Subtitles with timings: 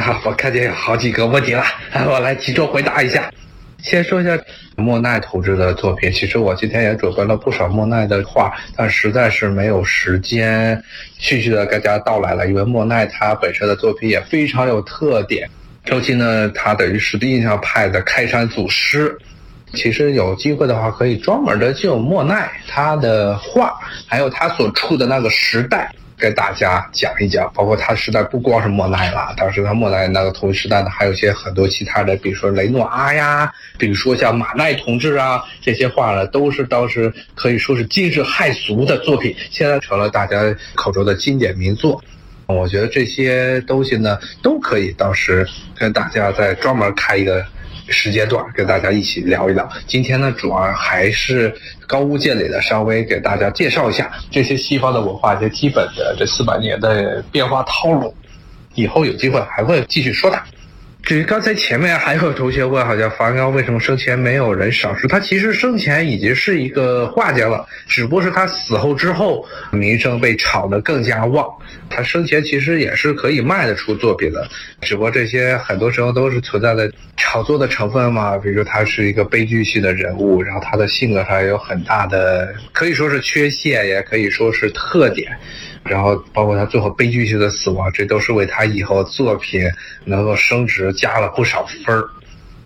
[0.00, 1.64] 好， 我看见有好几个问题了，
[2.08, 3.30] 我来集中回答一下。
[3.82, 4.38] 先说一下
[4.76, 6.12] 莫奈同志的作品。
[6.12, 10.80] 其实我今天也准备了不少莫奈的画，但实在是没有时间
[11.18, 12.46] 继续的跟大家道来了。
[12.46, 15.48] 因为莫奈他本身的作品也非常有特点。
[15.84, 19.18] 周期呢，他等于是印象派的开山祖师。
[19.74, 23.74] 其实有机会的话，可以专门的就莫奈他的画，
[24.06, 25.90] 还有他所处的那个时代。
[26.22, 42.00] 跟大家讲一讲，包括他时代不光是莫奈了，当时他莫奈那个同时代的还有些很多其他的，比如说雷诺阿呀，比如说像马奈同志啊，这些画呢都是当时可以说是惊世骇俗的作品，现在成了大家口中的经典名作。
[42.46, 45.44] 我觉得这些东西呢都可以当时
[45.76, 47.44] 跟大家再专门开一个。
[47.88, 49.68] 时间段跟大家一起聊一聊。
[49.86, 51.54] 今天呢，主要还是
[51.86, 58.14] 高屋建瓴的，稍微给大家介绍一下这些西方的文化，一些基本的这四百年的变化套路。
[58.74, 60.42] 以后有机会还会继续说的。
[61.02, 65.18] 至于刚才前面还有同学问，好像梵高为什么生前没有人赏识他？
[65.18, 71.46] 其实生前已经是一个画家了，只不过是他死后之后名声被炒得更加旺。
[71.90, 74.48] 他生前其实也是可以卖得出作品的，
[74.80, 78.38] 只不过这些很多时候都是存在的炒作的成分嘛。
[78.38, 85.36] 比如说他是一个悲剧性的人物，然后他的性格上有很大的，可以说是缺陷，也可以说是特点。
[85.84, 89.62] 然后包括他最后悲剧性的死亡，这都是为他以后作品
[90.04, 92.08] 能够升值加了不少分儿。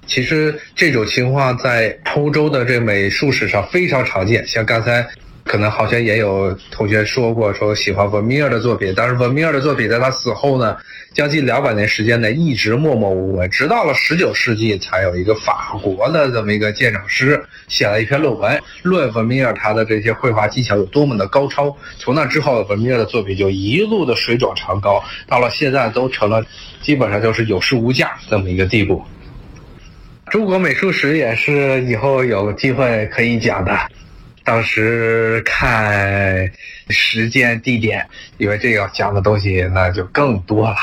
[0.06, 5.06] 其实这种情况在欧洲的这美术史上非常常见，像刚才。
[5.46, 10.76] 可能好像也有同学说过，说喜欢文米尔的作品，但是文米尔的作品在他死后呢，
[11.14, 21.74] 将近两百年时间内一直默默无闻，直到了十九世纪才有一个法国的这么一个鉴赏师写了一篇论文，论文米尔他的这些绘画技巧有多么的高超。
[21.96, 26.44] 从那之后，文米尔的作品就一路的水涨船高，到了现在都成了
[26.82, 29.00] 基本上就是有市无价这么一个地步。
[30.28, 33.72] 中国美术史也是以后有机会可以讲的。
[34.46, 36.48] 当时看
[36.88, 38.06] 时间地点，
[38.38, 40.76] 因为这要讲的东西那就更多了。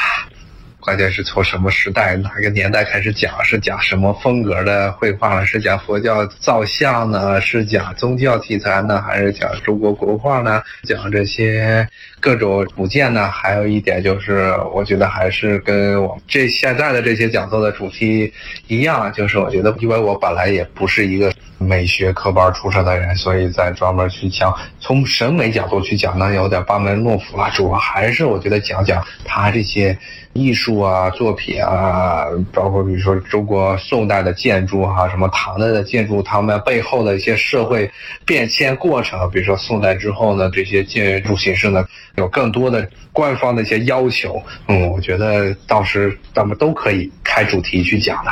[0.81, 3.41] 关键是从什么时代、哪个年代开始讲？
[3.41, 5.45] 是讲什么风格的绘画呢？
[5.45, 7.39] 是讲佛教造像呢？
[7.39, 9.01] 是讲宗教题材呢？
[9.01, 10.61] 还是讲中国国画呢？
[10.83, 11.87] 讲这些
[12.19, 13.31] 各种古建呢？
[13.31, 18.33] 还有一点就是，我觉得还是跟我们这现在的这些讲座的主题
[18.67, 21.31] 一样，就是我觉得，因为我本来也不是一个。
[21.63, 27.49] 美学科班出身的人，所以在专门去讲，从审美角度去讲，呢有点班门弄斧了。
[27.53, 29.97] 主要还是我觉得讲讲他这些
[30.33, 37.89] 艺术啊、作品啊，包括比如说中国宋代的建筑哈，什么唐代的建筑，他们背后的一些社会
[38.25, 39.29] 变迁过程。
[39.31, 41.85] 比如说宋代之后呢，这些建筑形式呢，
[42.15, 44.41] 有更多的官方的一些要求。
[44.67, 48.31] 嗯，我觉得到时咱们都可以开主题去讲的。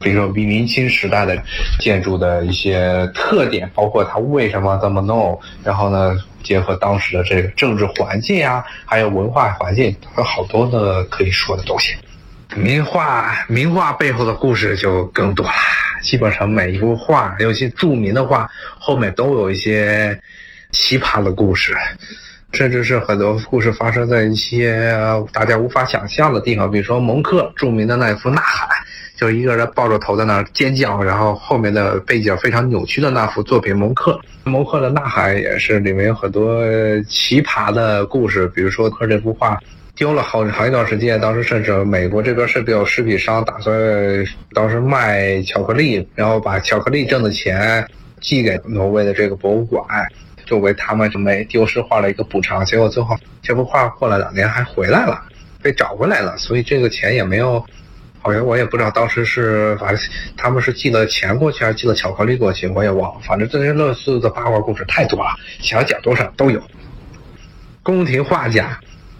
[0.00, 1.36] 比如说明明清时代的
[1.80, 11.96] 建筑的一些特点，包括它为什么这么弄，然后呢，结合当时的这个政治环境啊，还有文化环境，有好多的可以说的东西。
[12.56, 15.52] 名画，名画背后的故事就更多了。
[16.00, 18.48] 基本上每一幅画，尤其著名的画，
[18.78, 20.18] 后面都有一些
[20.70, 21.76] 奇葩的故事，
[22.52, 24.96] 甚至是很多故事发生在一些
[25.32, 26.70] 大家无法想象的地方。
[26.70, 28.68] 比如说蒙克著名的那一幅《呐喊》。
[29.18, 34.12] 就一个人抱着头在那儿尖叫，然后后面的背景非常扭曲的那幅作品《蒙克》，
[34.48, 36.62] 蒙克的《呐喊》也是里面有很多
[37.08, 39.58] 奇葩的故事，比如说他这幅画
[39.96, 43.76] 丢了好长一段时间，当时甚至美国这边甚至有食品商打算
[44.54, 47.84] 当时卖巧克力，然后把巧克力挣的钱
[48.20, 49.84] 寄给挪威的这个博物馆，
[50.46, 52.64] 作为他们没丢失画的一个补偿。
[52.64, 55.20] 结果最后这幅画过了两年还回来了，
[55.60, 57.60] 被找回来了，所以这个钱也没有。
[58.20, 60.04] 好像我也不知道当时是，反正
[60.36, 63.20] 他们是寄了钱过去还是寄了巧克力过去，我也忘了。
[63.26, 65.30] 反正这些乐事的八卦故事太多了，
[65.60, 66.62] 想讲多少都有。
[67.82, 68.78] 宫廷画家，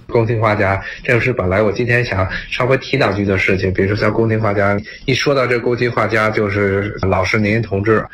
[0.09, 3.73] 宫廷画家，这个是本来我今天想稍微提两句的事情。
[3.73, 8.07] 比如说像宫廷画家，一说到这宫廷画家，就是老师您同志。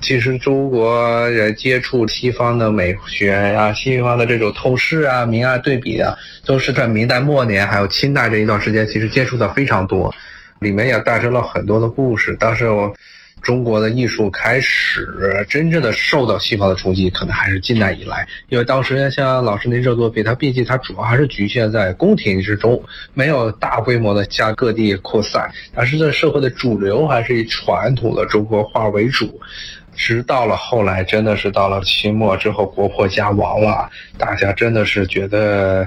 [0.00, 6.16] 其实中国人接触西方的美学呀，西方的这种透视啊、明暗对比啊，
[6.46, 10.14] 都是在明代末年还有清代这一段时间，其实接触的非常多。
[10.60, 12.36] 里面也诞生了很多的故事。
[12.38, 12.92] 但是，我
[13.42, 18.26] 中国的艺术开始真正的受到西方的冲击，可能还是近代以来。
[18.48, 22.82] 因为当时像老师您这作品，它毕竟它主要还是局限在宫廷之中，
[23.14, 25.48] 没有大规模的向各地扩散。
[25.74, 29.40] 但是在社会的主流还是以传统的中国画为主。
[29.98, 35.86] 直到了后来，真的是到了清末之后，国破家亡了，大家真的是觉得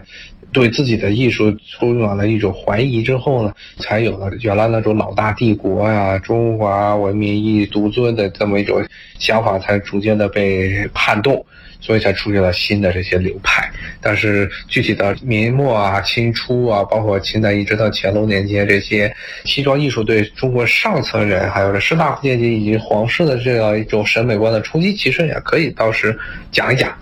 [0.52, 8.86] 对自己的艺术充满了一种怀疑之后呢，才有了原来那种老大帝国呀、中华文明一独尊的这么一种
[9.18, 11.44] 想法，才逐渐的被撼动。
[11.82, 13.70] 所以才出现了新的这些流派，
[14.00, 19.14] 但是具体的明末啊、清初啊，包括清代一直到乾隆年间，这些
[19.46, 26.18] 西装艺术对中国上层人，还有这士大夫阶级以及皇室的这样一种审美观的冲击，其实也可以到时
[26.52, 26.96] 讲一讲。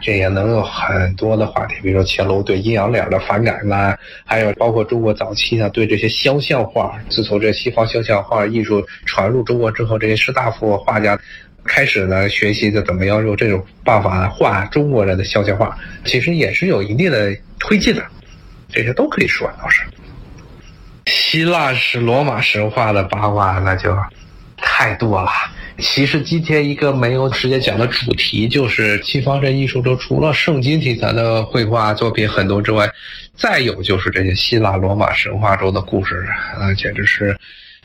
[0.00, 11.18] 这也能有很多的话题，比如说乾隆对阴阳脸的反感啦，还有包括中国早期呢对这些肖像画，自从这西方肖像画艺术传入中国之后，这些士大夫画家。
[11.68, 18.02] 开始呢，学习的怎么样用这种办法来画中国人的肖像画，其实也是有一定的推进的，
[18.72, 19.82] 这些都可以说倒是。
[21.06, 23.96] 希腊是罗马神话的八卦，那就
[24.56, 25.30] 太多了。
[25.78, 32.90] 其实今天一个没有时间讲的主题，就是西方这艺术中除了圣经题材的绘画作品很多之外，
[33.36, 36.26] 再有就是这些希腊罗马神话中的故事，
[36.58, 37.38] 啊简直是，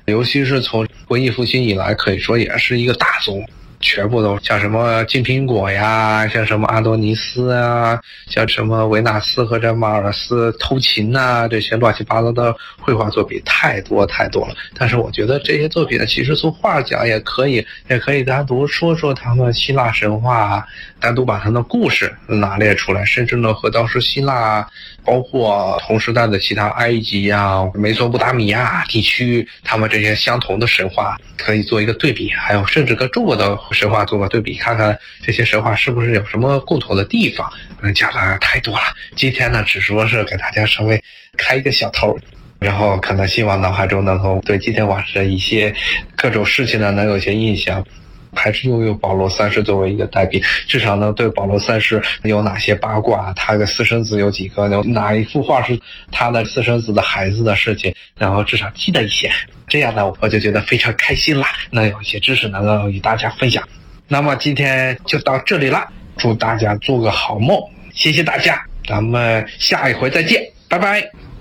[0.05, 3.47] 尤其是从文艺复兴以来，可以说也是一个大宗。
[3.83, 7.99] 全部都像什么金苹果呀，像什么阿多尼斯啊，
[8.29, 14.55] 像什么维纳斯和这马尔斯偷情呐，这些乱七八糟的绘画作品太多太多了。
[14.73, 20.65] 但是我觉得这些作品呢，其实从画讲也可以，也可以单独说说他们希腊神话，
[21.01, 24.65] 单独把他们的故事拿列出来，甚至呢和当时希腊，
[25.03, 33.57] 包括同时代的其他埃及呀、美索不达米亚地区，他们这些相同的神话可以做一个对比，还有甚至跟中国的。
[33.73, 37.51] 神话做个对比，看看这些神话是不是有什么共同的地方？
[37.81, 38.83] 能，讲的太多了。
[39.15, 41.03] 今天呢，只说是给大家稍微
[41.35, 42.17] 开一个小头，
[42.59, 45.73] 然后可能希望脑海中能够对今天晚上一些
[46.15, 47.85] 各种事情呢，能有些印象。
[48.35, 55.79] 还是拥有保罗三世作为一个代笔，至少能对保罗三世有哪些八卦，他的私生子有几个，有哪一幅画是
[56.11, 59.31] 他的私生子的孩子的事情，然后至少记得一些。
[59.67, 63.67] 这样呢，我就觉得非常开心啦，能有一些知识能够与大家分享。
[64.07, 65.87] 那么今天就到这里了，
[66.17, 67.57] 祝大家做个好梦，
[67.93, 71.32] 谢谢大家，咱们下一回再见，拜拜。